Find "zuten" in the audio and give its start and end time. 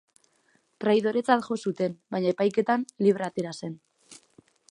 1.67-1.93